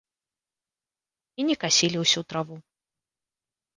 І 1.41 1.47
не 1.49 1.55
касілі 1.65 1.97
ўсю 2.05 2.21
траву. 2.33 2.57